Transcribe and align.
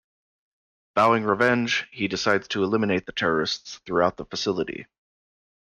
Vowing 0.95 1.25
revenge, 1.25 1.87
he 1.91 2.07
decides 2.07 2.47
to 2.47 2.63
eliminate 2.63 3.05
the 3.05 3.11
terrorists 3.11 3.77
throughout 3.85 4.17
the 4.17 4.25
facility. 4.25 4.87